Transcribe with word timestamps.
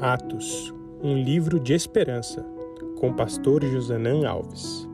Atos, 0.00 0.72
um 1.02 1.16
livro 1.20 1.58
de 1.58 1.74
esperança, 1.74 2.46
com 3.00 3.12
pastor 3.12 3.64
Josanã 3.64 4.28
Alves. 4.28 4.88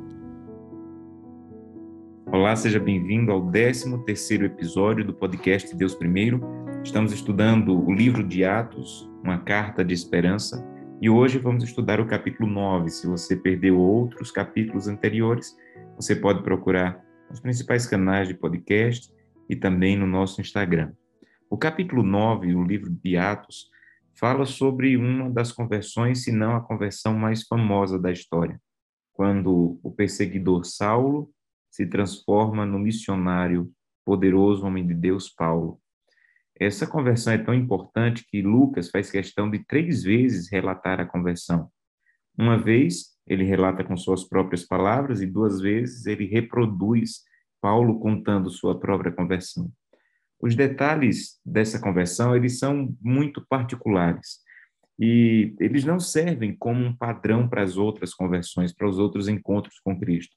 Olá, 2.32 2.56
seja 2.56 2.80
bem-vindo 2.80 3.30
ao 3.30 3.42
13º 3.42 4.44
episódio 4.44 5.04
do 5.04 5.12
podcast 5.12 5.76
Deus 5.76 5.94
Primeiro. 5.94 6.40
Estamos 6.82 7.12
estudando 7.12 7.78
o 7.78 7.92
livro 7.92 8.24
de 8.24 8.46
Atos, 8.46 9.06
uma 9.22 9.36
carta 9.36 9.84
de 9.84 9.92
esperança, 9.92 10.66
e 11.02 11.10
hoje 11.10 11.38
vamos 11.38 11.64
estudar 11.64 12.00
o 12.00 12.06
capítulo 12.06 12.48
9. 12.48 12.88
Se 12.88 13.06
você 13.06 13.36
perdeu 13.36 13.78
outros 13.78 14.30
capítulos 14.30 14.88
anteriores, 14.88 15.54
você 15.96 16.16
pode 16.16 16.42
procurar 16.42 16.98
nos 17.28 17.40
principais 17.40 17.86
canais 17.86 18.26
de 18.26 18.32
podcast 18.32 19.12
e 19.50 19.54
também 19.54 19.98
no 19.98 20.06
nosso 20.06 20.40
Instagram. 20.40 20.92
O 21.50 21.58
capítulo 21.58 22.02
9, 22.02 22.54
o 22.54 22.64
livro 22.64 22.90
de 22.90 23.18
Atos, 23.18 23.73
fala 24.16 24.46
sobre 24.46 24.96
uma 24.96 25.30
das 25.30 25.52
conversões, 25.52 26.24
se 26.24 26.32
não 26.32 26.56
a 26.56 26.60
conversão 26.60 27.14
mais 27.14 27.44
famosa 27.46 27.98
da 27.98 28.10
história, 28.10 28.60
quando 29.12 29.78
o 29.82 29.90
perseguidor 29.90 30.64
Saulo 30.64 31.30
se 31.70 31.86
transforma 31.86 32.64
no 32.64 32.78
missionário 32.78 33.70
poderoso 34.04 34.66
homem 34.66 34.86
de 34.86 34.94
Deus 34.94 35.28
Paulo. 35.28 35.80
Essa 36.58 36.86
conversão 36.86 37.32
é 37.32 37.38
tão 37.38 37.52
importante 37.52 38.24
que 38.28 38.42
Lucas 38.42 38.90
faz 38.90 39.10
questão 39.10 39.50
de 39.50 39.64
três 39.64 40.04
vezes 40.04 40.48
relatar 40.50 41.00
a 41.00 41.06
conversão. 41.06 41.68
Uma 42.38 42.56
vez 42.56 43.14
ele 43.26 43.44
relata 43.44 43.82
com 43.82 43.96
suas 43.96 44.22
próprias 44.24 44.64
palavras 44.64 45.20
e 45.20 45.26
duas 45.26 45.60
vezes 45.60 46.06
ele 46.06 46.26
reproduz 46.26 47.22
Paulo 47.60 47.98
contando 47.98 48.50
sua 48.50 48.78
própria 48.78 49.10
conversão. 49.10 49.70
Os 50.40 50.54
detalhes 50.54 51.38
dessa 51.44 51.80
conversão, 51.80 52.36
eles 52.36 52.58
são 52.58 52.94
muito 53.00 53.44
particulares 53.48 54.40
e 54.98 55.54
eles 55.60 55.84
não 55.84 56.00
servem 56.00 56.56
como 56.56 56.84
um 56.84 56.96
padrão 56.96 57.48
para 57.48 57.62
as 57.62 57.76
outras 57.76 58.14
conversões, 58.14 58.72
para 58.72 58.88
os 58.88 58.98
outros 58.98 59.28
encontros 59.28 59.80
com 59.80 59.98
Cristo. 59.98 60.36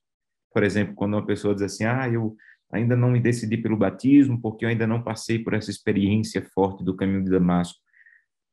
Por 0.54 0.64
exemplo, 0.64 0.96
quando 0.96 1.14
uma 1.16 1.26
pessoa 1.26 1.54
diz 1.56 1.64
assim: 1.64 1.86
"Ah, 1.86 2.10
eu 2.10 2.36
ainda 2.72 2.96
não 2.98 3.12
me 3.12 3.20
decidi 3.22 3.58
pelo 3.58 3.78
batismo 3.78 4.42
porque 4.42 4.66
eu 4.66 4.70
ainda 4.70 4.88
não 4.88 5.04
passei 5.04 5.40
por 5.40 5.54
essa 5.54 5.72
experiência 5.72 6.42
forte 6.54 6.84
do 6.84 6.96
caminho 6.96 7.24
de 7.24 7.32
Damasco", 7.32 7.80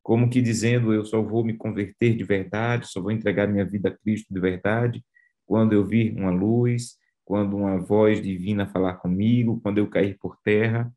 como 0.03 0.31
que 0.31 0.43
dizendo: 0.43 0.93
"Eu 0.95 1.05
só 1.05 1.23
vou 1.23 1.45
me 1.45 1.55
converter 1.57 2.17
de 2.17 2.25
verdade, 2.25 2.89
só 2.89 3.01
vou 3.03 3.13
entregar 3.13 3.49
minha 3.49 3.65
vida 3.65 3.89
a 3.91 3.97
Cristo 3.99 4.33
de 4.33 4.41
verdade 4.41 5.05
quando 5.47 5.73
eu 5.75 5.87
vir 5.87 6.17
uma 6.17 6.31
luz, 6.31 6.97
quando 7.25 7.57
uma 7.57 7.79
voz 7.79 8.21
divina 8.23 8.67
falar 8.69 8.95
comigo, 8.97 9.61
quando 9.63 9.79
eu 9.79 9.89
cair 9.89 10.19
por 10.19 10.37
terra". 10.45 10.93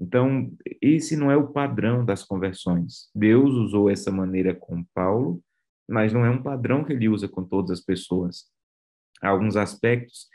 Então, 0.00 0.50
esse 0.80 1.16
não 1.16 1.30
é 1.30 1.36
o 1.36 1.48
padrão 1.48 2.04
das 2.04 2.24
conversões. 2.24 3.10
Deus 3.14 3.52
usou 3.52 3.90
essa 3.90 4.10
maneira 4.10 4.54
com 4.54 4.84
Paulo, 4.94 5.42
mas 5.88 6.12
não 6.12 6.24
é 6.24 6.30
um 6.30 6.42
padrão 6.42 6.84
que 6.84 6.92
ele 6.92 7.08
usa 7.08 7.28
com 7.28 7.44
todas 7.44 7.70
as 7.70 7.80
pessoas. 7.84 8.46
Há 9.20 9.28
alguns 9.28 9.56
aspectos 9.56 10.26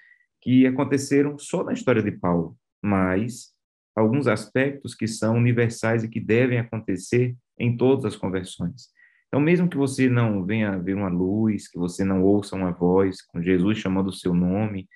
que 0.42 0.66
aconteceram 0.66 1.38
só 1.38 1.64
na 1.64 1.74
história 1.74 2.02
de 2.02 2.12
Paulo, 2.12 2.58
mas 2.82 3.54
alguns 3.96 4.28
aspectos 4.28 4.94
que 4.94 5.08
são 5.08 5.36
universais 5.36 6.04
e 6.04 6.10
que 6.10 6.20
devem 6.20 6.60
acontecer 6.60 7.36
em 7.60 7.76
todas 7.76 8.06
as 8.06 8.16
conversões. 8.16 8.90
Então, 9.28 9.42
mesmo 9.42 9.68
que 9.68 9.76
você 9.76 10.08
não 10.08 10.46
venha 10.46 10.78
ver 10.78 10.94
uma 10.94 11.10
luz, 11.10 11.68
que 11.68 11.78
você 11.78 12.06
não 12.06 12.24
ouça 12.24 12.56
uma 12.56 12.72
voz 12.72 13.22
com 13.22 13.42
Jesus 13.42 13.80
chamando 13.80 14.08
o 14.08 14.14
seu 14.14 14.34
nome, 14.34 14.88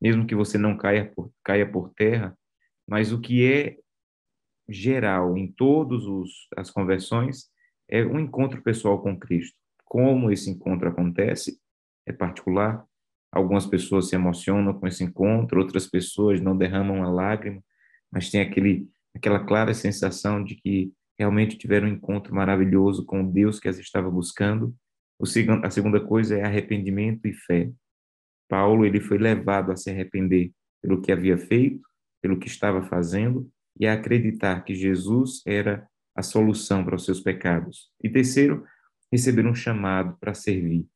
mesmo 0.00 0.26
que 0.26 0.34
você 0.34 0.58
não 0.58 0.76
caia 0.76 1.10
por, 1.14 1.30
caia 1.42 1.70
por 1.70 1.90
terra, 1.94 2.36
mas 2.86 3.12
o 3.12 3.20
que 3.20 3.44
é 3.44 3.76
geral 4.68 5.36
em 5.36 5.50
todas 5.50 6.02
as 6.56 6.70
conversões 6.70 7.48
é 7.88 8.04
um 8.04 8.20
encontro 8.20 8.62
pessoal 8.62 9.00
com 9.00 9.18
Cristo. 9.18 9.56
Como 9.84 10.30
esse 10.30 10.50
encontro 10.50 10.88
acontece 10.88 11.58
é 12.06 12.12
particular. 12.12 12.84
Algumas 13.32 13.66
pessoas 13.66 14.08
se 14.08 14.14
emocionam 14.14 14.74
com 14.74 14.86
esse 14.86 15.02
encontro, 15.02 15.60
outras 15.60 15.86
pessoas 15.86 16.40
não 16.40 16.56
derramam 16.56 17.02
a 17.02 17.10
lágrima, 17.10 17.62
mas 18.10 18.30
tem 18.30 18.40
aquele 18.40 18.88
aquela 19.14 19.44
clara 19.44 19.74
sensação 19.74 20.44
de 20.44 20.54
que 20.54 20.92
realmente 21.18 21.58
tiveram 21.58 21.88
um 21.88 21.92
encontro 21.92 22.34
maravilhoso 22.34 23.04
com 23.04 23.28
Deus 23.28 23.58
que 23.58 23.68
as 23.68 23.78
estava 23.78 24.10
buscando. 24.10 24.74
A 25.62 25.70
segunda 25.70 26.00
coisa 26.00 26.36
é 26.36 26.44
arrependimento 26.44 27.26
e 27.26 27.32
fé. 27.32 27.70
Paulo 28.48 28.86
ele 28.86 29.00
foi 29.00 29.18
levado 29.18 29.72
a 29.72 29.76
se 29.76 29.90
arrepender 29.90 30.52
pelo 30.80 31.02
que 31.02 31.10
havia 31.10 31.36
feito, 31.36 31.80
pelo 32.22 32.38
que 32.38 32.46
estava 32.46 32.82
fazendo 32.82 33.50
e 33.78 33.86
a 33.86 33.94
acreditar 33.94 34.64
que 34.64 34.74
Jesus 34.74 35.42
era 35.46 35.88
a 36.14 36.22
solução 36.22 36.84
para 36.84 36.96
os 36.96 37.04
seus 37.04 37.20
pecados. 37.20 37.90
E 38.02 38.08
terceiro, 38.08 38.64
receber 39.10 39.46
um 39.46 39.54
chamado 39.54 40.16
para 40.18 40.34
servir. 40.34 40.86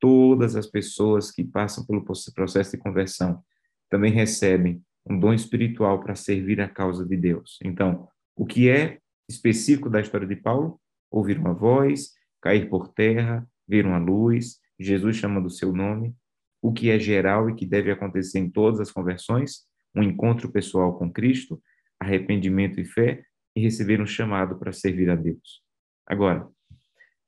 Todas 0.00 0.56
as 0.56 0.66
pessoas 0.66 1.30
que 1.30 1.44
passam 1.44 1.86
pelo 1.86 2.04
processo 2.04 2.72
de 2.72 2.78
conversão 2.78 3.42
também 3.88 4.12
recebem 4.12 4.82
um 5.08 5.18
dom 5.18 5.32
espiritual 5.32 6.02
para 6.02 6.14
servir 6.14 6.60
a 6.60 6.68
causa 6.68 7.06
de 7.06 7.16
Deus. 7.16 7.58
Então, 7.64 8.08
o 8.34 8.44
que 8.44 8.68
é 8.68 8.98
específico 9.28 9.88
da 9.88 10.00
história 10.00 10.26
de 10.26 10.36
Paulo? 10.36 10.80
Ouvir 11.10 11.38
uma 11.38 11.54
voz, 11.54 12.10
cair 12.42 12.68
por 12.68 12.88
terra, 12.88 13.48
ver 13.66 13.86
uma 13.86 13.98
luz, 13.98 14.58
Jesus 14.78 15.16
chama 15.16 15.40
do 15.40 15.48
seu 15.48 15.72
nome. 15.72 16.14
O 16.60 16.72
que 16.72 16.90
é 16.90 16.98
geral 16.98 17.48
e 17.48 17.54
que 17.54 17.64
deve 17.64 17.90
acontecer 17.90 18.38
em 18.40 18.50
todas 18.50 18.80
as 18.80 18.90
conversões? 18.90 19.60
Um 19.94 20.02
encontro 20.02 20.50
pessoal 20.50 20.98
com 20.98 21.10
Cristo 21.10 21.62
arrependimento 22.00 22.80
e 22.80 22.84
fé 22.84 23.24
e 23.54 23.60
receber 23.60 24.00
um 24.00 24.06
chamado 24.06 24.58
para 24.58 24.72
servir 24.72 25.10
a 25.10 25.14
Deus. 25.14 25.62
Agora, 26.06 26.48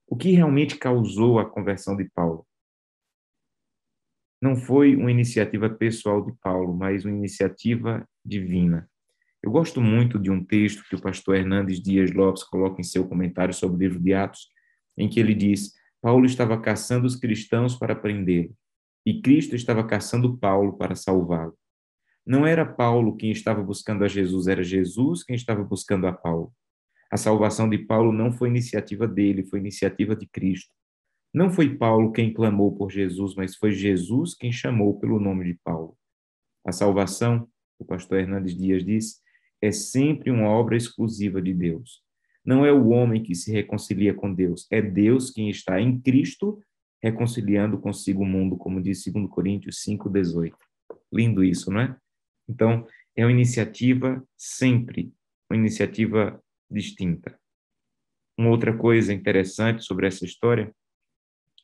o 0.07 0.17
que 0.17 0.31
realmente 0.31 0.77
causou 0.77 1.39
a 1.39 1.49
conversão 1.49 1.97
de 1.97 2.09
Paulo? 2.11 2.47
Não 4.41 4.55
foi 4.55 4.95
uma 4.95 5.11
iniciativa 5.11 5.69
pessoal 5.69 6.25
de 6.25 6.33
Paulo, 6.41 6.77
mas 6.77 7.05
uma 7.05 7.17
iniciativa 7.17 8.09
divina. 8.25 8.89
Eu 9.43 9.51
gosto 9.51 9.81
muito 9.81 10.19
de 10.19 10.31
um 10.31 10.45
texto 10.45 10.85
que 10.89 10.95
o 10.95 11.01
pastor 11.01 11.37
Hernandes 11.37 11.83
Dias 11.83 12.13
Lopes 12.13 12.45
coloca 12.45 12.81
em 12.81 12.85
seu 12.85 13.07
comentário 13.09 13.55
sobre 13.55 13.77
o 13.77 13.89
livro 13.89 14.01
de 14.03 14.15
Atos, 14.15 14.49
em 14.97 15.09
que 15.09 15.19
ele 15.19 15.35
diz: 15.35 15.73
Paulo 16.01 16.25
estava 16.25 16.61
caçando 16.61 17.07
os 17.07 17.17
cristãos 17.17 17.77
para 17.77 17.97
prendê-lo, 17.97 18.55
e 19.05 19.21
Cristo 19.21 19.57
estava 19.57 19.85
caçando 19.85 20.37
Paulo 20.39 20.77
para 20.77 20.95
salvá-lo. 20.95 21.57
Não 22.29 22.47
era 22.47 22.63
Paulo 22.63 23.17
quem 23.17 23.31
estava 23.31 23.63
buscando 23.63 24.05
a 24.05 24.07
Jesus, 24.07 24.49
era 24.49 24.63
Jesus 24.63 25.25
quem 25.25 25.35
estava 25.35 25.65
buscando 25.65 26.07
a 26.07 26.13
Paulo. 26.13 26.53
A 27.11 27.17
salvação 27.17 27.67
de 27.71 27.79
Paulo 27.79 28.13
não 28.13 28.31
foi 28.31 28.51
iniciativa 28.51 29.09
dele, 29.09 29.47
foi 29.47 29.61
iniciativa 29.61 30.15
de 30.15 30.27
Cristo. 30.29 30.71
Não 31.33 31.51
foi 31.51 31.75
Paulo 31.75 32.13
quem 32.13 32.31
clamou 32.31 32.77
por 32.77 32.91
Jesus, 32.91 33.35
mas 33.35 33.57
foi 33.57 33.73
Jesus 33.73 34.35
quem 34.35 34.53
chamou 34.53 35.01
pelo 35.01 35.19
nome 35.19 35.47
de 35.47 35.59
Paulo. 35.65 35.97
A 36.67 36.71
salvação, 36.71 37.49
o 37.79 37.85
pastor 37.87 38.19
Hernandes 38.19 38.55
Dias 38.55 38.85
diz, 38.85 39.23
é 39.63 39.73
sempre 39.73 40.31
uma 40.31 40.51
obra 40.51 40.77
exclusiva 40.77 41.41
de 41.41 41.55
Deus. 41.55 42.03
Não 42.45 42.63
é 42.63 42.71
o 42.71 42.91
homem 42.91 43.23
que 43.23 43.35
se 43.35 43.51
reconcilia 43.51 44.13
com 44.13 44.35
Deus, 44.35 44.67
é 44.71 44.83
Deus 44.83 45.31
quem 45.31 45.49
está 45.49 45.81
em 45.81 45.99
Cristo 45.99 46.63
reconciliando 47.03 47.79
consigo 47.79 48.23
o 48.23 48.27
mundo, 48.27 48.55
como 48.59 48.83
diz 48.83 49.03
2 49.03 49.31
Coríntios 49.31 49.83
5:18. 49.83 50.55
Lindo 51.11 51.43
isso, 51.43 51.71
não 51.71 51.81
é? 51.81 51.97
Então, 52.49 52.87
é 53.15 53.25
uma 53.25 53.33
iniciativa 53.33 54.25
sempre, 54.37 55.13
uma 55.51 55.57
iniciativa 55.57 56.43
distinta. 56.71 57.39
Uma 58.37 58.51
outra 58.51 58.77
coisa 58.77 59.13
interessante 59.13 59.85
sobre 59.85 60.07
essa 60.07 60.25
história 60.25 60.73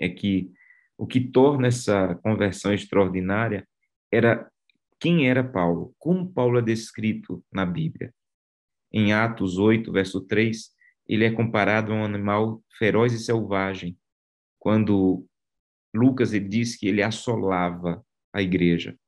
é 0.01 0.09
que 0.09 0.51
o 0.99 1.07
que 1.07 1.21
torna 1.21 1.69
essa 1.69 2.17
conversão 2.17 2.73
extraordinária 2.73 3.67
era 4.11 4.51
quem 4.99 5.29
era 5.29 5.45
Paulo, 5.45 5.95
como 5.99 6.33
Paulo 6.33 6.59
é 6.59 6.63
descrito 6.63 7.45
na 7.53 7.67
Bíblia. 7.67 8.13
Em 8.93 9.13
Atos 9.13 9.59
8, 9.59 9.93
verso 9.93 10.21
3, 10.21 10.71
ele 11.07 11.25
é 11.25 11.31
comparado 11.31 11.93
a 11.93 11.97
um 11.97 12.05
animal 12.05 12.63
feroz 12.79 13.13
e 13.13 13.19
selvagem, 13.19 13.99
quando 14.59 15.27
Lucas 15.95 16.33
ele 16.33 16.49
diz 16.49 16.77
que 16.77 16.89
ele 16.89 17.03
assolava 17.03 18.05
a 18.33 18.41
igreja. 18.41 18.99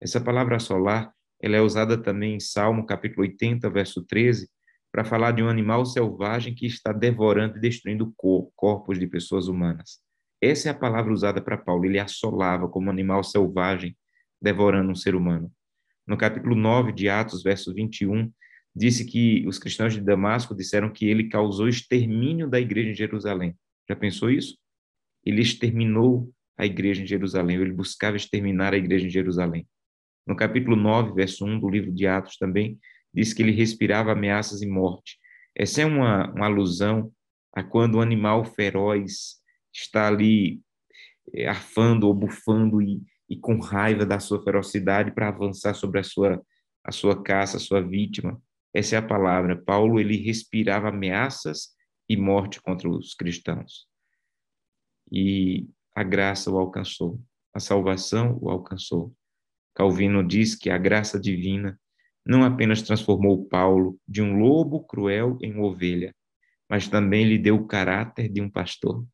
Essa 0.00 0.20
palavra 0.20 0.56
assolar 0.56 1.15
ela 1.46 1.56
é 1.56 1.60
usada 1.60 1.96
também 1.96 2.34
em 2.34 2.40
Salmo 2.40 2.84
capítulo 2.84 3.22
80, 3.22 3.70
verso 3.70 4.02
13, 4.02 4.50
para 4.90 5.04
falar 5.04 5.30
de 5.30 5.44
um 5.44 5.48
animal 5.48 5.86
selvagem 5.86 6.52
que 6.52 6.66
está 6.66 6.92
devorando 6.92 7.56
e 7.56 7.60
destruindo 7.60 8.12
corpos 8.56 8.98
de 8.98 9.06
pessoas 9.06 9.46
humanas. 9.46 10.00
Essa 10.42 10.68
é 10.68 10.72
a 10.72 10.74
palavra 10.74 11.12
usada 11.12 11.40
para 11.40 11.56
Paulo. 11.56 11.84
Ele 11.84 12.00
assolava 12.00 12.68
como 12.68 12.88
um 12.88 12.90
animal 12.90 13.22
selvagem, 13.22 13.96
devorando 14.42 14.90
um 14.90 14.94
ser 14.96 15.14
humano. 15.14 15.52
No 16.04 16.16
capítulo 16.16 16.56
9 16.56 16.92
de 16.92 17.08
Atos, 17.08 17.44
verso 17.44 17.72
21, 17.72 18.28
disse 18.74 19.04
que 19.04 19.46
os 19.46 19.56
cristãos 19.56 19.94
de 19.94 20.00
Damasco 20.00 20.52
disseram 20.52 20.90
que 20.90 21.06
ele 21.06 21.28
causou 21.28 21.68
extermínio 21.68 22.50
da 22.50 22.58
igreja 22.58 22.90
em 22.90 22.94
Jerusalém. 22.94 23.56
Já 23.88 23.94
pensou 23.94 24.30
isso? 24.30 24.58
Ele 25.24 25.42
exterminou 25.42 26.28
a 26.58 26.66
igreja 26.66 27.02
em 27.02 27.06
Jerusalém, 27.06 27.56
ele 27.56 27.72
buscava 27.72 28.16
exterminar 28.16 28.74
a 28.74 28.76
igreja 28.76 29.06
em 29.06 29.10
Jerusalém. 29.10 29.64
No 30.26 30.34
capítulo 30.34 30.74
9, 30.76 31.12
verso 31.12 31.44
1 31.44 31.60
do 31.60 31.68
livro 31.68 31.92
de 31.92 32.06
Atos 32.06 32.36
também, 32.36 32.78
diz 33.14 33.32
que 33.32 33.42
ele 33.42 33.52
respirava 33.52 34.12
ameaças 34.12 34.60
e 34.60 34.66
morte. 34.66 35.18
Essa 35.54 35.82
é 35.82 35.86
uma, 35.86 36.30
uma 36.32 36.46
alusão 36.46 37.12
a 37.52 37.62
quando 37.62 37.94
o 37.94 38.00
animal 38.00 38.44
feroz 38.44 39.36
está 39.72 40.08
ali 40.08 40.60
é, 41.32 41.48
arfando 41.48 42.06
ou 42.06 42.14
bufando 42.14 42.82
e, 42.82 43.02
e 43.28 43.36
com 43.36 43.58
raiva 43.58 44.04
da 44.04 44.20
sua 44.20 44.42
ferocidade 44.42 45.12
para 45.12 45.28
avançar 45.28 45.74
sobre 45.74 46.00
a 46.00 46.02
sua, 46.02 46.42
a 46.84 46.92
sua 46.92 47.22
caça, 47.22 47.56
a 47.56 47.60
sua 47.60 47.80
vítima. 47.80 48.40
Essa 48.74 48.96
é 48.96 48.98
a 48.98 49.02
palavra. 49.02 49.56
Paulo 49.56 49.98
ele 49.98 50.16
respirava 50.16 50.88
ameaças 50.88 51.74
e 52.08 52.16
morte 52.16 52.60
contra 52.60 52.88
os 52.88 53.14
cristãos. 53.14 53.86
E 55.10 55.66
a 55.94 56.02
graça 56.02 56.50
o 56.50 56.58
alcançou, 56.58 57.18
a 57.54 57.60
salvação 57.60 58.38
o 58.42 58.50
alcançou. 58.50 59.14
Calvino 59.76 60.26
diz 60.26 60.54
que 60.54 60.70
a 60.70 60.78
graça 60.78 61.20
divina 61.20 61.78
não 62.24 62.42
apenas 62.42 62.80
transformou 62.80 63.46
Paulo 63.46 64.00
de 64.08 64.22
um 64.22 64.38
lobo 64.38 64.82
cruel 64.82 65.36
em 65.42 65.58
ovelha, 65.58 66.16
mas 66.68 66.88
também 66.88 67.26
lhe 67.26 67.38
deu 67.38 67.56
o 67.56 67.66
caráter 67.66 68.30
de 68.30 68.40
um 68.40 68.48
pastor. 68.48 69.06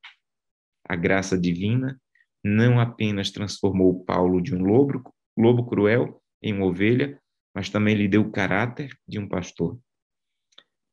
A 0.88 0.94
graça 0.94 1.36
divina 1.36 2.00
não 2.44 2.78
apenas 2.78 3.32
transformou 3.32 4.04
Paulo 4.04 4.40
de 4.40 4.54
um 4.54 4.62
lobo, 4.62 5.12
lobo 5.36 5.66
cruel 5.66 6.22
em 6.40 6.62
ovelha, 6.62 7.20
mas 7.52 7.68
também 7.68 7.96
lhe 7.96 8.06
deu 8.06 8.22
o 8.22 8.30
caráter 8.30 8.96
de 9.06 9.18
um 9.18 9.28
pastor. 9.28 9.76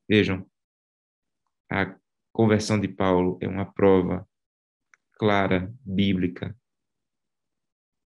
Vejam, 0.08 0.44
a 1.70 1.96
conversão 2.32 2.78
de 2.78 2.88
Paulo 2.88 3.38
é 3.40 3.46
uma 3.46 3.72
prova 3.72 4.28
clara, 5.12 5.72
bíblica, 5.80 6.56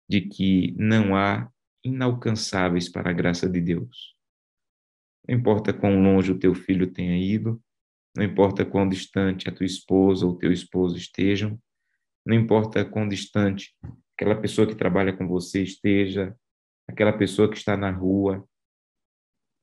de 0.09 0.19
que 0.19 0.73
não 0.77 1.15
há 1.15 1.52
inalcançáveis 1.83 2.89
para 2.89 3.09
a 3.09 3.13
graça 3.13 3.49
de 3.49 3.59
Deus. 3.59 4.15
Não 5.27 5.35
importa 5.35 5.73
quão 5.73 6.01
longe 6.01 6.31
o 6.31 6.39
teu 6.39 6.53
filho 6.53 6.91
tenha 6.91 7.17
ido, 7.17 7.61
não 8.15 8.23
importa 8.23 8.65
quão 8.65 8.87
distante 8.87 9.49
a 9.49 9.51
tua 9.51 9.65
esposa 9.65 10.25
ou 10.25 10.37
teu 10.37 10.51
esposo 10.51 10.97
estejam, 10.97 11.59
não 12.25 12.35
importa 12.35 12.85
quão 12.85 13.07
distante 13.07 13.75
aquela 14.15 14.39
pessoa 14.39 14.67
que 14.67 14.75
trabalha 14.75 15.15
com 15.15 15.27
você 15.27 15.63
esteja, 15.63 16.35
aquela 16.87 17.11
pessoa 17.11 17.49
que 17.49 17.57
está 17.57 17.75
na 17.75 17.91
rua, 17.91 18.47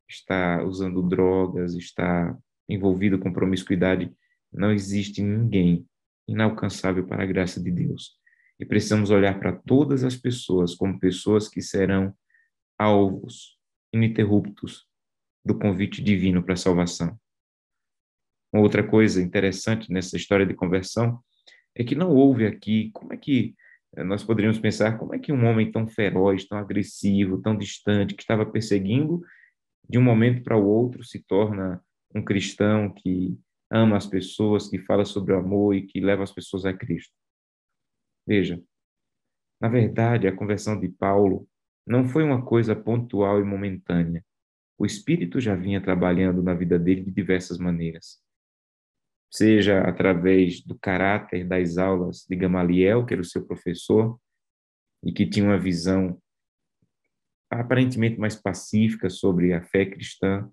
está 0.09 0.63
usando 0.65 1.03
drogas, 1.03 1.75
está 1.75 2.37
envolvido 2.69 3.19
com 3.19 3.33
promiscuidade, 3.33 4.13
não 4.53 4.73
existe 4.73 5.23
ninguém 5.23 5.87
inalcançável 6.27 7.07
para 7.07 7.23
a 7.23 7.27
graça 7.27 7.63
de 7.63 7.71
Deus. 7.71 8.20
E 8.61 8.67
precisamos 8.67 9.11
olhar 9.11 9.41
para 9.41 9.53
todas 9.53 10.05
as 10.05 10.15
pessoas 10.15 10.75
como 10.75 11.01
pessoas 11.01 11.49
que 11.49 11.63
serão 11.63 12.15
alvos 12.79 13.59
ininterruptos 13.93 14.87
do 15.45 15.59
convite 15.59 16.03
divino 16.03 16.43
para 16.43 16.53
a 16.53 16.59
salvação. 16.59 17.19
Uma 18.53 18.63
outra 18.63 18.87
coisa 18.87 19.23
interessante 19.23 19.91
nessa 19.91 20.17
história 20.17 20.45
de 20.45 20.53
conversão 20.53 21.19
é 21.75 21.83
que 21.83 21.95
não 21.95 22.11
houve 22.11 22.47
aqui, 22.47 22.91
como 22.93 23.15
é 23.15 23.17
que 23.17 23.55
eh, 23.97 24.05
nós 24.05 24.23
poderíamos 24.23 24.59
pensar, 24.59 24.99
como 24.99 25.15
é 25.15 25.19
que 25.19 25.33
um 25.33 25.47
homem 25.47 25.71
tão 25.71 25.87
feroz, 25.87 26.47
tão 26.47 26.59
agressivo, 26.59 27.41
tão 27.41 27.57
distante, 27.57 28.15
que 28.15 28.23
estava 28.23 28.45
perseguindo, 28.45 29.23
de 29.89 29.99
um 29.99 30.03
momento 30.03 30.43
para 30.43 30.57
o 30.57 30.67
outro 30.67 31.03
se 31.03 31.21
torna 31.21 31.83
um 32.15 32.23
cristão 32.23 32.93
que 32.93 33.39
ama 33.71 33.97
as 33.97 34.07
pessoas, 34.07 34.69
que 34.69 34.79
fala 34.81 35.05
sobre 35.05 35.33
o 35.33 35.39
amor 35.39 35.75
e 35.75 35.87
que 35.87 36.01
leva 36.01 36.25
as 36.25 36.33
pessoas 36.33 36.65
a 36.67 36.75
Cristo. 36.75 37.20
Veja, 38.31 38.63
na 39.61 39.69
verdade, 39.69 40.29
a 40.29 40.37
conversão 40.37 40.79
de 40.79 40.89
Paulo 40.89 41.49
não 41.85 42.09
foi 42.09 42.23
uma 42.23 42.45
coisa 42.45 42.77
pontual 42.77 43.41
e 43.41 43.45
momentânea. 43.45 44.25
O 44.79 44.87
Espírito 44.87 45.41
já 45.41 45.57
vinha 45.57 45.83
trabalhando 45.83 46.41
na 46.43 46.55
vida 46.55 46.79
dele 46.79 47.03
de 47.03 47.11
diversas 47.11 47.59
maneiras 47.59 48.23
seja 49.31 49.83
através 49.83 50.61
do 50.61 50.77
caráter 50.77 51.47
das 51.47 51.79
aulas 51.79 52.27
de 52.29 52.35
Gamaliel, 52.35 53.07
que 53.07 53.15
era 53.15 53.21
o 53.23 53.25
seu 53.25 53.47
professor, 53.47 54.19
e 55.05 55.13
que 55.13 55.25
tinha 55.25 55.47
uma 55.47 55.59
visão 55.59 56.21
aparentemente 57.49 58.19
mais 58.19 58.35
pacífica 58.35 59.09
sobre 59.09 59.53
a 59.53 59.63
fé 59.63 59.87
cristã, 59.87 60.51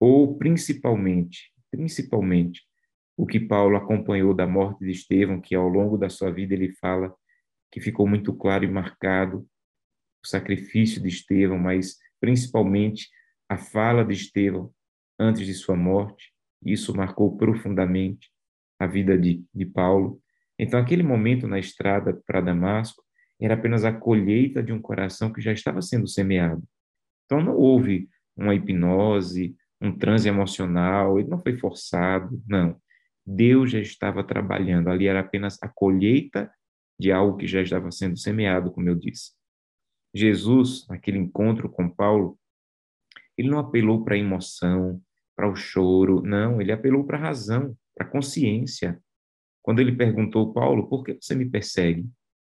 ou 0.00 0.36
principalmente, 0.36 1.52
principalmente, 1.70 2.66
o 3.16 3.26
que 3.26 3.38
Paulo 3.38 3.76
acompanhou 3.76 4.34
da 4.34 4.46
morte 4.46 4.84
de 4.84 4.90
Estevão, 4.90 5.40
que 5.40 5.54
ao 5.54 5.68
longo 5.68 5.96
da 5.96 6.08
sua 6.08 6.30
vida 6.30 6.54
ele 6.54 6.72
fala 6.74 7.14
que 7.70 7.80
ficou 7.80 8.06
muito 8.06 8.34
claro 8.34 8.64
e 8.64 8.70
marcado 8.70 9.46
o 10.24 10.26
sacrifício 10.26 11.02
de 11.02 11.08
Estevão, 11.08 11.58
mas 11.58 11.96
principalmente 12.20 13.08
a 13.48 13.56
fala 13.56 14.04
de 14.04 14.14
Estevão 14.14 14.72
antes 15.18 15.46
de 15.46 15.54
sua 15.54 15.76
morte, 15.76 16.32
isso 16.64 16.96
marcou 16.96 17.36
profundamente 17.36 18.30
a 18.78 18.86
vida 18.86 19.18
de, 19.18 19.44
de 19.54 19.66
Paulo. 19.66 20.20
Então, 20.58 20.80
aquele 20.80 21.02
momento 21.02 21.46
na 21.46 21.58
estrada 21.58 22.20
para 22.26 22.40
Damasco 22.40 23.02
era 23.40 23.54
apenas 23.54 23.84
a 23.84 23.92
colheita 23.92 24.62
de 24.62 24.72
um 24.72 24.80
coração 24.80 25.32
que 25.32 25.40
já 25.40 25.52
estava 25.52 25.82
sendo 25.82 26.08
semeado. 26.08 26.62
Então, 27.24 27.42
não 27.42 27.56
houve 27.56 28.08
uma 28.36 28.54
hipnose, 28.54 29.56
um 29.80 29.96
transe 29.96 30.28
emocional, 30.28 31.18
ele 31.18 31.28
não 31.28 31.38
foi 31.38 31.56
forçado, 31.56 32.42
não. 32.46 32.80
Deus 33.26 33.70
já 33.70 33.80
estava 33.80 34.22
trabalhando, 34.22 34.90
ali 34.90 35.06
era 35.06 35.20
apenas 35.20 35.58
a 35.62 35.68
colheita 35.68 36.52
de 36.98 37.10
algo 37.10 37.36
que 37.36 37.46
já 37.46 37.62
estava 37.62 37.90
sendo 37.90 38.16
semeado, 38.16 38.70
como 38.70 38.88
eu 38.88 38.94
disse. 38.94 39.32
Jesus, 40.14 40.86
naquele 40.88 41.18
encontro 41.18 41.68
com 41.68 41.88
Paulo, 41.88 42.38
ele 43.36 43.48
não 43.48 43.58
apelou 43.58 44.04
para 44.04 44.14
a 44.14 44.18
emoção, 44.18 45.02
para 45.36 45.50
o 45.50 45.56
choro, 45.56 46.22
não, 46.22 46.60
ele 46.60 46.70
apelou 46.70 47.04
para 47.04 47.18
a 47.18 47.20
razão, 47.20 47.76
para 47.94 48.06
a 48.06 48.10
consciência. 48.10 49.00
Quando 49.62 49.80
ele 49.80 49.96
perguntou, 49.96 50.52
Paulo, 50.52 50.88
por 50.88 51.02
que 51.02 51.18
você 51.20 51.34
me 51.34 51.48
persegue? 51.48 52.06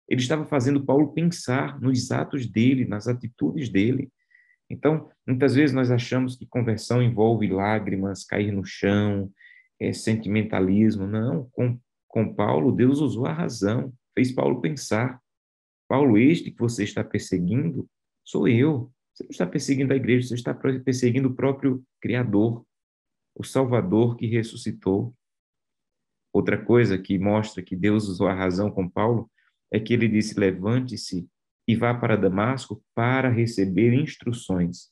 Ele 0.07 0.21
estava 0.21 0.45
fazendo 0.45 0.83
Paulo 0.83 1.13
pensar 1.13 1.79
nos 1.79 2.11
atos 2.11 2.45
dele, 2.45 2.85
nas 2.85 3.07
atitudes 3.07 3.69
dele. 3.69 4.11
Então, 4.69 5.09
muitas 5.25 5.55
vezes 5.55 5.73
nós 5.73 5.91
achamos 5.91 6.35
que 6.35 6.45
conversão 6.45 7.01
envolve 7.01 7.47
lágrimas, 7.47 8.25
cair 8.25 8.51
no 8.51 8.65
chão, 8.65 9.31
é, 9.79 9.93
sentimentalismo. 9.93 11.07
Não, 11.07 11.49
com, 11.51 11.79
com 12.07 12.33
Paulo, 12.33 12.71
Deus 12.71 12.99
usou 12.99 13.25
a 13.25 13.33
razão, 13.33 13.93
fez 14.13 14.31
Paulo 14.31 14.61
pensar. 14.61 15.21
Paulo, 15.87 16.17
este 16.17 16.51
que 16.51 16.59
você 16.59 16.83
está 16.83 17.03
perseguindo, 17.03 17.87
sou 18.23 18.47
eu. 18.47 18.91
Você 19.13 19.23
não 19.23 19.29
está 19.29 19.45
perseguindo 19.45 19.93
a 19.93 19.95
igreja, 19.95 20.27
você 20.27 20.33
está 20.35 20.53
perseguindo 20.53 21.29
o 21.29 21.35
próprio 21.35 21.83
Criador, 22.01 22.65
o 23.35 23.43
Salvador 23.43 24.17
que 24.17 24.25
ressuscitou. 24.27 25.15
Outra 26.33 26.61
coisa 26.61 26.97
que 26.97 27.17
mostra 27.17 27.63
que 27.63 27.75
Deus 27.75 28.09
usou 28.09 28.27
a 28.27 28.33
razão 28.33 28.69
com 28.69 28.89
Paulo 28.89 29.29
é 29.71 29.79
que 29.79 29.93
ele 29.93 30.07
disse: 30.07 30.39
levante-se 30.39 31.27
e 31.67 31.75
vá 31.75 31.93
para 31.93 32.17
Damasco 32.17 32.83
para 32.93 33.29
receber 33.29 33.93
instruções. 33.93 34.89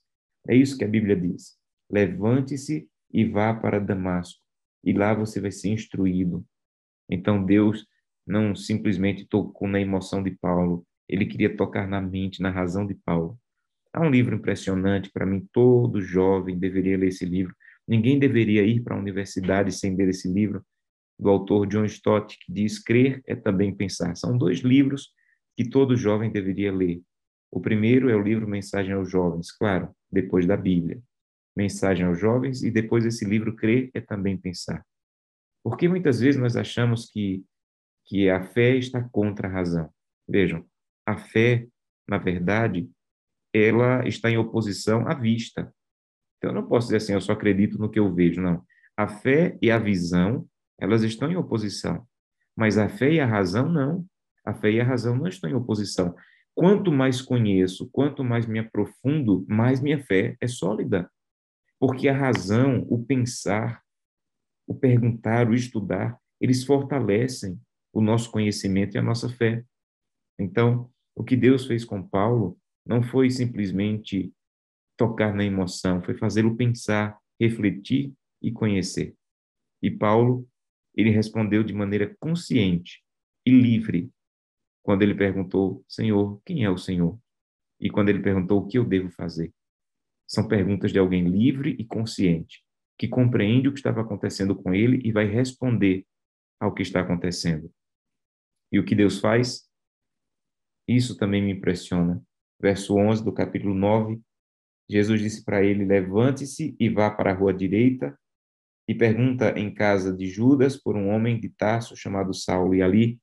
É 0.48 0.56
isso 0.56 0.78
que 0.78 0.84
a 0.84 0.88
Bíblia 0.88 1.16
diz. 1.16 1.58
Levante-se 1.90 2.88
e 3.12 3.26
vá 3.26 3.54
para 3.54 3.80
Damasco, 3.80 4.42
e 4.84 4.94
lá 4.94 5.14
você 5.14 5.40
vai 5.40 5.52
ser 5.52 5.70
instruído. 5.70 6.46
Então 7.10 7.44
Deus 7.44 7.86
não 8.26 8.56
simplesmente 8.56 9.26
tocou 9.26 9.68
na 9.68 9.80
emoção 9.80 10.24
de 10.24 10.32
Paulo, 10.32 10.86
ele 11.08 11.26
queria 11.26 11.56
tocar 11.56 11.88
na 11.88 12.02
mente, 12.02 12.42
na 12.42 12.50
razão 12.50 12.86
de 12.86 12.96
Paulo. 12.96 13.38
Há 13.94 14.02
um 14.02 14.10
livro 14.10 14.36
impressionante, 14.36 15.12
para 15.12 15.26
mim, 15.26 15.48
todo 15.52 16.02
jovem 16.02 16.58
deveria 16.58 16.98
ler 16.98 17.10
esse 17.10 17.26
livro. 17.26 17.54
Ninguém 17.88 18.18
deveria 18.18 18.64
ir 18.64 18.82
para 18.82 18.96
a 18.96 19.00
universidade 19.00 19.72
sem 19.72 19.96
ler 19.96 20.10
esse 20.10 20.32
livro, 20.32 20.66
do 21.20 21.30
autor 21.30 21.68
John 21.68 21.86
Stott, 21.86 22.38
que 22.40 22.52
diz 22.52 22.80
Crer 22.80 23.22
é 23.28 23.36
também 23.36 23.76
pensar. 23.76 24.16
São 24.16 24.38
dois 24.38 24.60
livros 24.60 25.12
que 25.56 25.70
todo 25.70 25.96
jovem 25.96 26.32
deveria 26.32 26.72
ler. 26.72 27.02
O 27.52 27.62
primeiro 27.62 28.10
é 28.10 28.16
o 28.16 28.22
livro 28.22 28.48
Mensagem 28.48 28.94
aos 28.94 29.12
Jovens, 29.12 29.52
claro, 29.52 29.90
depois 30.12 30.46
da 30.48 30.58
Bíblia. 30.58 31.00
Mensagem 31.56 32.06
aos 32.06 32.20
Jovens, 32.20 32.64
e 32.64 32.72
depois 32.72 33.06
esse 33.06 33.26
livro 33.26 33.56
Crer 33.56 33.90
é 33.94 34.02
também 34.02 34.38
pensar. 34.38 34.84
Porque 35.64 35.88
muitas 35.88 36.20
vezes 36.20 36.40
nós 36.40 36.58
achamos 36.58 37.10
que, 37.10 37.44
que 38.06 38.30
a 38.30 38.44
fé 38.44 38.76
está 38.76 39.02
contra 39.10 39.48
a 39.48 39.52
razão. 39.52 39.90
Vejam, 40.28 40.66
a 41.06 41.18
fé, 41.18 41.68
na 42.08 42.18
verdade, 42.18 42.90
ela 43.54 44.08
está 44.08 44.30
em 44.30 44.38
oposição 44.38 45.08
à 45.08 45.14
vista. 45.14 45.74
Então, 46.38 46.52
eu 46.52 46.56
não 46.56 46.68
posso 46.68 46.88
dizer 46.88 46.98
assim, 46.98 47.14
eu 47.14 47.22
só 47.22 47.34
acredito 47.34 47.78
no 47.78 47.90
que 47.90 48.00
eu 48.00 48.14
vejo, 48.14 48.42
não. 48.42 48.66
A 48.98 49.08
fé 49.08 49.58
e 49.62 49.72
a 49.72 49.78
visão, 49.78 50.48
elas 50.80 51.04
estão 51.04 51.32
em 51.32 51.36
oposição. 51.36 52.06
Mas 52.56 52.78
a 52.78 52.90
fé 52.90 53.14
e 53.14 53.20
a 53.20 53.26
razão, 53.26 53.70
não. 53.70 54.06
A 54.46 54.54
fé 54.54 54.72
e 54.72 54.82
a 54.82 54.84
razão 54.84 55.16
não 55.16 55.28
estão 55.28 55.50
em 55.50 55.54
oposição. 55.54 56.16
Quanto 56.56 56.92
mais 56.92 57.22
conheço, 57.22 57.90
quanto 57.92 58.24
mais 58.24 58.46
me 58.46 58.60
aprofundo, 58.60 59.46
mais 59.48 59.82
minha 59.82 60.04
fé 60.04 60.36
é 60.40 60.48
sólida. 60.48 61.10
Porque 61.86 62.08
a 62.08 62.18
razão, 62.18 62.88
o 62.90 63.04
pensar, 63.04 63.84
o 64.66 64.74
perguntar, 64.74 65.50
o 65.50 65.54
estudar, 65.54 66.18
eles 66.40 66.64
fortalecem 66.64 67.60
o 67.92 68.00
nosso 68.00 68.32
conhecimento 68.32 68.96
e 68.96 68.98
a 68.98 69.02
nossa 69.02 69.28
fé. 69.28 69.66
Então, 70.40 70.90
o 71.14 71.26
que 71.26 71.36
Deus 71.36 71.66
fez 71.66 71.84
com 71.84 72.02
Paulo 72.02 72.58
não 72.86 73.04
foi 73.04 73.30
simplesmente 73.30 74.34
tocar 74.96 75.36
na 75.36 75.44
emoção, 75.44 76.02
foi 76.02 76.14
fazê-lo 76.14 76.56
pensar, 76.56 77.20
refletir 77.38 78.14
e 78.42 78.50
conhecer. 78.50 79.14
E 79.82 79.92
Paulo 79.92 80.48
ele 80.96 81.10
respondeu 81.10 81.66
de 81.66 81.74
maneira 81.74 82.16
consciente 82.18 83.04
e 83.46 83.52
livre 83.52 84.10
quando 84.82 85.02
ele 85.02 85.16
perguntou: 85.16 85.84
Senhor, 85.90 86.42
quem 86.46 86.64
é 86.64 86.70
o 86.70 86.78
Senhor? 86.78 87.20
E 87.78 87.90
quando 87.90 88.08
ele 88.08 88.24
perguntou: 88.24 88.62
O 88.62 88.68
que 88.68 88.78
eu 88.78 88.86
devo 88.86 89.10
fazer? 89.10 89.54
São 90.28 90.48
perguntas 90.48 90.92
de 90.92 91.00
alguém 91.00 91.28
livre 91.28 91.76
e 91.78 91.86
consciente, 91.86 92.64
que 92.98 93.08
compreende 93.08 93.68
o 93.68 93.74
que 93.74 93.80
estava 93.80 94.02
acontecendo 94.02 94.56
com 94.56 94.74
ele 94.74 95.02
e 95.04 95.12
vai 95.12 95.26
responder 95.26 96.06
ao 96.60 96.74
que 96.74 96.82
está 96.82 97.02
acontecendo. 97.02 97.72
E 98.72 98.80
o 98.80 98.86
que 98.86 98.96
Deus 98.96 99.20
faz? 99.20 99.70
Isso 100.88 101.18
também 101.18 101.42
me 101.42 101.52
impressiona. 101.52 102.22
Verso 102.60 102.96
11 102.96 103.24
do 103.24 103.34
capítulo 103.34 103.74
9, 103.74 104.22
Jesus 104.90 105.22
disse 105.22 105.44
para 105.44 105.64
ele: 105.64 105.86
Levante-se 105.86 106.76
e 106.80 106.90
vá 106.90 107.12
para 107.12 107.32
a 107.32 107.34
rua 107.34 107.54
direita 107.54 108.18
e 108.88 108.94
pergunta 108.94 109.58
em 109.58 109.74
casa 109.74 110.16
de 110.16 110.28
Judas 110.28 110.76
por 110.76 110.96
um 110.96 111.10
homem 111.10 111.40
de 111.40 111.50
Tarso 111.50 111.96
chamado 111.96 112.34
Saulo. 112.34 112.76
E 112.76 112.82
ali 112.82 113.20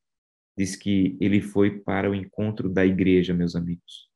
diz 0.56 0.76
que 0.76 1.16
ele 1.20 1.40
foi 1.40 1.80
para 1.80 2.10
o 2.10 2.14
encontro 2.14 2.68
da 2.68 2.84
igreja, 2.84 3.34
meus 3.34 3.54
amigos. 3.54 4.10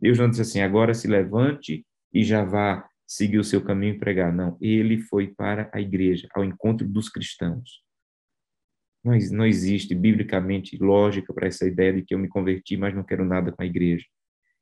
Deus 0.00 0.18
não 0.18 0.30
disse 0.30 0.42
assim, 0.42 0.60
agora 0.60 0.94
se 0.94 1.08
levante 1.08 1.84
e 2.12 2.24
já 2.24 2.44
vá 2.44 2.88
seguir 3.06 3.38
o 3.38 3.44
seu 3.44 3.62
caminho 3.62 3.94
e 3.94 3.98
pregar. 3.98 4.32
Não, 4.32 4.56
ele 4.60 4.98
foi 4.98 5.28
para 5.28 5.70
a 5.72 5.80
igreja, 5.80 6.28
ao 6.34 6.44
encontro 6.44 6.86
dos 6.86 7.08
cristãos. 7.08 7.82
Não, 9.02 9.16
não 9.32 9.46
existe 9.46 9.94
biblicamente 9.94 10.76
lógica 10.76 11.32
para 11.32 11.46
essa 11.46 11.66
ideia 11.66 11.92
de 11.92 12.02
que 12.02 12.14
eu 12.14 12.18
me 12.18 12.28
converti, 12.28 12.76
mas 12.76 12.94
não 12.94 13.02
quero 13.02 13.24
nada 13.24 13.52
com 13.52 13.62
a 13.62 13.66
igreja. 13.66 14.04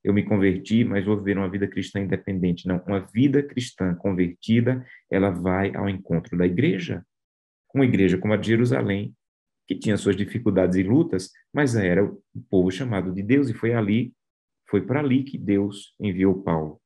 Eu 0.04 0.14
me 0.14 0.22
converti, 0.22 0.84
mas 0.84 1.04
vou 1.04 1.16
viver 1.16 1.36
uma 1.36 1.50
vida 1.50 1.66
cristã 1.66 1.98
independente. 1.98 2.68
Não, 2.68 2.78
uma 2.86 3.00
vida 3.00 3.42
cristã 3.42 3.92
convertida, 3.94 4.86
ela 5.10 5.30
vai 5.30 5.74
ao 5.74 5.88
encontro 5.88 6.38
da 6.38 6.46
igreja. 6.46 7.04
Uma 7.74 7.84
igreja 7.84 8.16
como 8.16 8.32
a 8.32 8.36
de 8.36 8.46
Jerusalém, 8.46 9.12
que 9.66 9.74
tinha 9.74 9.96
suas 9.96 10.16
dificuldades 10.16 10.76
e 10.76 10.82
lutas, 10.84 11.30
mas 11.52 11.74
era 11.74 12.04
o 12.04 12.22
povo 12.48 12.70
chamado 12.70 13.12
de 13.12 13.22
Deus, 13.22 13.50
e 13.50 13.54
foi 13.54 13.74
ali, 13.74 14.14
foi 14.68 14.80
para 14.80 15.00
ali 15.00 15.24
que 15.24 15.36
Deus 15.36 15.94
enviou 15.98 16.40
Paulo. 16.42 16.80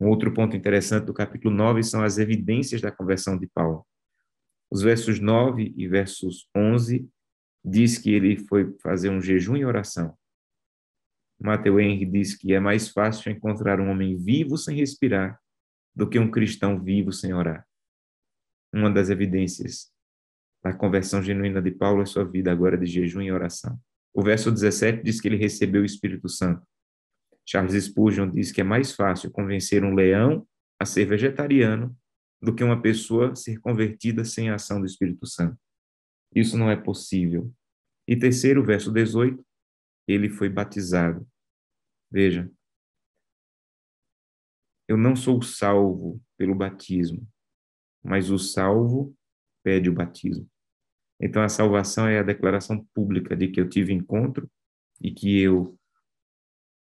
Um 0.00 0.08
outro 0.08 0.32
ponto 0.32 0.56
interessante 0.56 1.04
do 1.04 1.12
capítulo 1.12 1.54
9 1.54 1.82
são 1.82 2.02
as 2.02 2.18
evidências 2.18 2.80
da 2.80 2.90
conversão 2.90 3.38
de 3.38 3.46
Paulo. 3.46 3.86
Os 4.70 4.82
versos 4.82 5.20
9 5.20 5.74
e 5.76 5.86
versos 5.86 6.48
11 6.56 7.08
diz 7.64 7.98
que 7.98 8.10
ele 8.10 8.38
foi 8.46 8.74
fazer 8.82 9.10
um 9.10 9.20
jejum 9.20 9.56
e 9.56 9.64
oração. 9.64 10.16
Matthew 11.38 11.80
Henry 11.80 12.06
diz 12.06 12.34
que 12.34 12.52
é 12.54 12.60
mais 12.60 12.88
fácil 12.88 13.30
encontrar 13.30 13.80
um 13.80 13.90
homem 13.90 14.16
vivo 14.16 14.56
sem 14.56 14.76
respirar 14.76 15.38
do 15.94 16.08
que 16.08 16.18
um 16.18 16.30
cristão 16.30 16.82
vivo 16.82 17.12
sem 17.12 17.34
orar. 17.34 17.66
Uma 18.72 18.90
das 18.90 19.10
evidências 19.10 19.90
a 20.62 20.74
conversão 20.74 21.22
genuína 21.22 21.62
de 21.62 21.70
Paulo 21.70 22.02
é 22.02 22.06
sua 22.06 22.24
vida 22.24 22.52
agora 22.52 22.76
de 22.76 22.84
jejum 22.84 23.22
e 23.22 23.32
oração. 23.32 23.78
O 24.12 24.22
verso 24.22 24.50
17 24.50 25.02
diz 25.02 25.20
que 25.20 25.28
ele 25.28 25.36
recebeu 25.36 25.82
o 25.82 25.86
Espírito 25.86 26.28
Santo. 26.28 26.62
Charles 27.50 27.84
Spurgeon 27.84 28.30
diz 28.30 28.52
que 28.52 28.60
é 28.60 28.64
mais 28.64 28.94
fácil 28.94 29.28
convencer 29.28 29.82
um 29.82 29.92
leão 29.92 30.46
a 30.78 30.86
ser 30.86 31.04
vegetariano 31.04 31.96
do 32.40 32.54
que 32.54 32.62
uma 32.62 32.80
pessoa 32.80 33.34
ser 33.34 33.58
convertida 33.58 34.24
sem 34.24 34.48
a 34.48 34.54
ação 34.54 34.78
do 34.78 34.86
Espírito 34.86 35.26
Santo. 35.26 35.58
Isso 36.32 36.56
não 36.56 36.70
é 36.70 36.76
possível. 36.76 37.52
E 38.06 38.16
terceiro, 38.16 38.64
verso 38.64 38.92
18, 38.92 39.44
ele 40.06 40.30
foi 40.30 40.48
batizado. 40.48 41.26
Veja, 42.08 42.48
eu 44.88 44.96
não 44.96 45.16
sou 45.16 45.42
salvo 45.42 46.22
pelo 46.36 46.54
batismo, 46.54 47.26
mas 48.00 48.30
o 48.30 48.38
salvo 48.38 49.12
pede 49.64 49.90
o 49.90 49.94
batismo. 49.94 50.48
Então, 51.20 51.42
a 51.42 51.48
salvação 51.48 52.06
é 52.06 52.20
a 52.20 52.24
declaração 52.24 52.86
pública 52.94 53.36
de 53.36 53.48
que 53.48 53.60
eu 53.60 53.68
tive 53.68 53.92
encontro 53.92 54.48
e 55.00 55.12
que 55.12 55.40
eu 55.40 55.76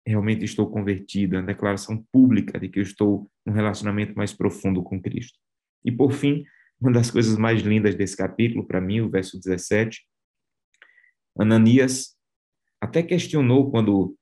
realmente 0.09 0.45
estou 0.45 0.71
convertido, 0.71 1.37
é 1.37 1.39
a 1.39 1.43
declaração 1.43 2.05
pública 2.13 2.59
de 2.59 2.69
que 2.69 2.79
eu 2.79 2.83
estou 2.83 3.31
num 3.45 3.53
relacionamento 3.53 4.15
mais 4.15 4.33
profundo 4.33 4.83
com 4.83 5.01
Cristo. 5.01 5.39
E, 5.85 5.93
por 5.93 6.13
fim, 6.13 6.45
uma 6.81 6.93
das 6.93 7.11
coisas 7.11 7.37
mais 7.37 7.63
lindas 7.63 7.95
desse 7.95 8.17
capítulo, 8.17 8.67
para 8.67 8.81
mim, 8.81 9.01
o 9.01 9.11
verso 9.11 9.39
17, 9.39 10.03
Ananias 11.39 12.17
até 12.81 13.03
questionou 13.03 13.71
quando 13.71 14.17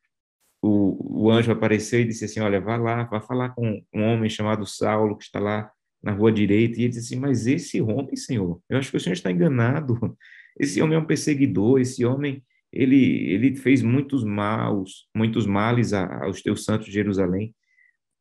o, 0.63 1.25
o 1.27 1.31
anjo 1.31 1.53
apareceu 1.53 2.01
e 2.01 2.05
disse 2.05 2.25
assim: 2.25 2.41
Olha, 2.41 2.61
vá 2.61 2.77
lá, 2.77 3.05
vá 3.05 3.21
falar 3.21 3.51
com 3.51 3.83
um 3.95 4.03
homem 4.03 4.29
chamado 4.29 4.67
Saulo, 4.67 5.17
que 5.17 5.25
está 5.25 5.39
lá 5.39 5.71
na 6.03 6.13
rua 6.13 6.31
direita, 6.31 6.79
e 6.79 6.85
ele 6.85 6.91
disse 6.91 7.15
assim, 7.15 7.21
mas 7.21 7.49
esse 7.49 7.81
homem, 7.81 8.15
Senhor, 8.15 8.61
eu 8.71 8.79
acho 8.79 8.93
que 8.93 8.97
o 8.97 9.01
Senhor 9.01 9.15
está 9.15 9.31
enganado, 9.31 10.17
esse 10.59 10.81
homem 10.81 10.97
é 10.97 11.01
um 11.01 11.05
perseguidor, 11.05 11.81
esse 11.81 12.05
homem, 12.05 12.45
ele, 12.73 13.31
ele 13.31 13.57
fez 13.57 13.83
muitos 13.83 14.25
maus, 14.25 15.09
muitos 15.15 15.47
males 15.47 15.93
aos 15.93 16.43
teus 16.43 16.65
santos 16.65 16.87
de 16.87 16.93
Jerusalém, 16.93 17.55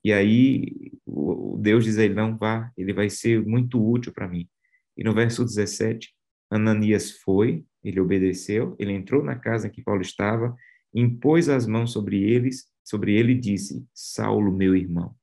e 0.04 0.14
aí 0.14 0.92
o 1.06 1.58
Deus 1.60 1.84
diz 1.84 1.98
a 1.98 2.04
ele, 2.04 2.14
não 2.14 2.38
vá, 2.38 2.72
ele 2.78 2.94
vai 2.94 3.10
ser 3.10 3.44
muito 3.44 3.84
útil 3.84 4.14
para 4.14 4.28
mim. 4.28 4.48
E 4.96 5.04
no 5.04 5.14
verso 5.14 5.44
17, 5.44 6.14
Ananias 6.50 7.12
foi, 7.12 7.66
ele 7.84 8.00
obedeceu, 8.00 8.76
ele 8.78 8.94
entrou 8.94 9.24
na 9.24 9.36
casa 9.36 9.68
em 9.68 9.72
que 9.72 9.82
Paulo 9.82 10.02
estava, 10.02 10.56
impôs 10.94 11.50
as 11.50 11.66
mãos 11.66 11.92
sobre 11.92 12.22
eles, 12.22 12.68
sobre 12.84 13.16
ele 13.16 13.34
e 13.34 13.40
disse: 13.40 13.86
Saulo, 13.94 14.52
meu 14.52 14.76
irmão. 14.76 15.16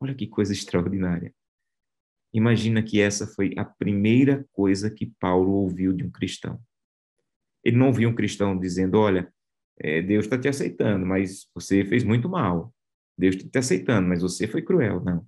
Olha 0.00 0.14
que 0.14 0.26
coisa 0.26 0.52
extraordinária. 0.52 1.34
Imagina 2.32 2.82
que 2.82 3.00
essa 3.00 3.26
foi 3.26 3.52
a 3.56 3.64
primeira 3.64 4.46
coisa 4.52 4.90
que 4.90 5.12
Paulo 5.18 5.50
ouviu 5.50 5.92
de 5.92 6.04
um 6.04 6.10
cristão. 6.10 6.60
Ele 7.64 7.76
não 7.76 7.88
ouviu 7.88 8.08
um 8.08 8.14
cristão 8.14 8.58
dizendo: 8.58 8.98
Olha, 8.98 9.32
é, 9.78 10.02
Deus 10.02 10.24
está 10.24 10.38
te 10.38 10.48
aceitando, 10.48 11.06
mas 11.06 11.48
você 11.54 11.84
fez 11.84 12.04
muito 12.04 12.28
mal. 12.28 12.74
Deus 13.16 13.36
está 13.36 13.48
te 13.48 13.58
aceitando, 13.58 14.08
mas 14.08 14.22
você 14.22 14.46
foi 14.46 14.62
cruel. 14.62 15.02
Não. 15.02 15.26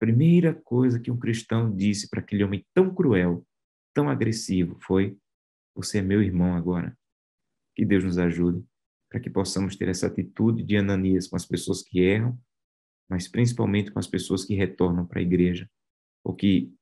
Primeira 0.00 0.52
coisa 0.52 1.00
que 1.00 1.10
um 1.10 1.18
cristão 1.18 1.74
disse 1.74 2.08
para 2.08 2.20
aquele 2.20 2.44
homem 2.44 2.64
tão 2.74 2.94
cruel, 2.94 3.46
tão 3.94 4.08
agressivo, 4.08 4.78
foi: 4.82 5.16
Você 5.74 5.98
é 5.98 6.02
meu 6.02 6.22
irmão 6.22 6.54
agora. 6.54 6.96
Que 7.74 7.84
Deus 7.84 8.04
nos 8.04 8.18
ajude 8.18 8.64
para 9.10 9.20
que 9.20 9.30
possamos 9.30 9.76
ter 9.76 9.88
essa 9.88 10.08
atitude 10.08 10.64
de 10.64 10.76
Ananias 10.76 11.28
com 11.28 11.36
as 11.36 11.46
pessoas 11.46 11.82
que 11.82 12.00
erram, 12.00 12.36
mas 13.08 13.28
principalmente 13.28 13.92
com 13.92 13.98
as 14.00 14.08
pessoas 14.08 14.44
que 14.44 14.54
retornam 14.54 15.06
para 15.06 15.20
a 15.20 15.22
igreja 15.22 15.70
ou 16.24 16.34
que, 16.34 16.72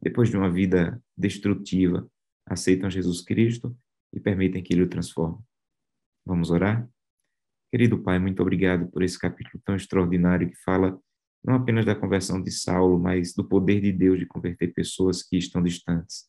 depois 0.00 0.30
de 0.30 0.36
uma 0.36 0.50
vida 0.50 1.02
destrutiva, 1.16 2.08
aceitam 2.46 2.88
Jesus 2.88 3.20
Cristo 3.20 3.76
e 4.14 4.20
permitem 4.20 4.62
que 4.62 4.72
Ele 4.72 4.82
o 4.82 4.88
transforme. 4.88 5.38
Vamos 6.24 6.50
orar? 6.50 6.88
Querido 7.70 8.02
Pai, 8.02 8.18
muito 8.18 8.40
obrigado 8.40 8.86
por 8.90 9.02
esse 9.02 9.18
capítulo 9.18 9.60
tão 9.64 9.74
extraordinário 9.74 10.48
que 10.48 10.56
fala 10.62 10.98
não 11.44 11.56
apenas 11.56 11.84
da 11.84 11.94
conversão 11.94 12.40
de 12.40 12.50
Saulo, 12.50 12.98
mas 12.98 13.34
do 13.34 13.46
poder 13.46 13.80
de 13.80 13.92
Deus 13.92 14.18
de 14.18 14.24
converter 14.24 14.72
pessoas 14.72 15.22
que 15.22 15.36
estão 15.36 15.62
distantes. 15.62 16.26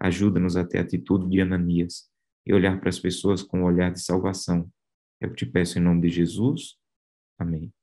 Ajuda-nos 0.00 0.56
a 0.56 0.64
ter 0.64 0.78
a 0.78 0.82
atitude 0.82 1.28
de 1.28 1.40
Ananias 1.40 2.08
e 2.46 2.54
olhar 2.54 2.80
para 2.80 2.88
as 2.88 2.98
pessoas 2.98 3.42
com 3.42 3.60
um 3.60 3.64
olhar 3.64 3.92
de 3.92 4.00
salvação. 4.00 4.70
Eu 5.20 5.34
te 5.34 5.44
peço 5.44 5.78
em 5.78 5.82
nome 5.82 6.02
de 6.02 6.08
Jesus. 6.08 6.78
Amém. 7.38 7.75